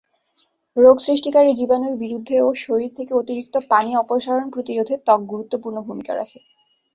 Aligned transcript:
রোগ 0.77 0.97
সৃষ্টিকারী 0.99 1.51
জীবাণুর 1.53 1.93
বিরুদ্ধে 1.97 2.35
ও 2.41 2.59
শরীর 2.63 2.91
থেকে 2.97 3.11
অতিরিক্ত 3.13 3.55
পানি 3.71 3.91
অপসারণ 3.95 4.45
প্রতিরোধে 4.53 4.95
ত্বক 4.99 5.21
গুরুত্বপূর্ণ 5.31 5.77
ভূমিকা 5.87 6.13
রাখে। 6.15 6.39